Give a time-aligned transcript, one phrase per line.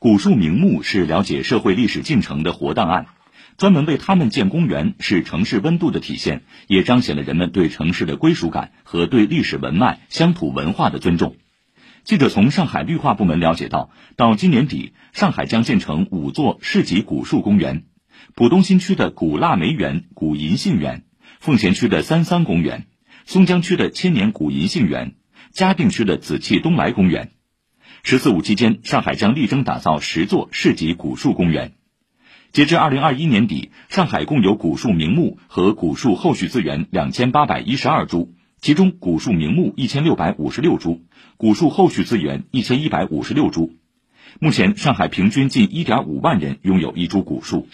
[0.00, 3.06] 古树名木是了解社会历史进程的活档案，
[3.56, 11.34] 专门为他们建公园是城市温度的体现，也彰显了人们对城市的归属感和对历史文脉、乡土文化的尊重。
[12.04, 17.82] 记者从上海绿化部门了解到，到今年底，上海将建成五座市级古树公园：
[18.36, 21.06] 浦东新区的古腊梅园、古银杏园，
[21.40, 22.86] 奉贤区的三桑公园，
[23.26, 25.16] 松江区的千年古银杏园，
[25.50, 27.32] 嘉定区的紫气东来公园。
[28.02, 31.72] “十四五”期间，上海将力争打造十座市级古树公园。
[32.52, 41.02] 截至二零二一年底，上海共有古树名木和古树后续资源两千八百一十二株，其中古树名木一千六百五十六株。
[41.36, 43.74] 古树后续资源一千一百五十六株，
[44.40, 47.68] 目前上海平均近一点五万人拥有一株古树。